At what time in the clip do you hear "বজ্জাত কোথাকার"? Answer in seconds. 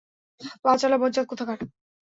0.97-1.57